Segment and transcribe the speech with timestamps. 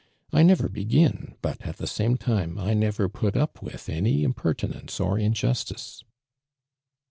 [0.33, 1.35] I never liegin.
[1.43, 1.61] but.
[1.61, 6.03] at the same time, I never \nit u[) with any impertinence or injustice